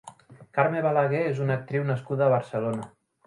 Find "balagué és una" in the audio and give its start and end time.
0.85-1.59